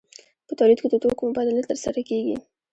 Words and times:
په 0.47 0.53
تولید 0.59 0.79
کې 0.81 0.87
د 0.91 0.95
توکو 1.03 1.23
مبادله 1.29 1.61
ترسره 1.69 2.01
کیږي. 2.09 2.35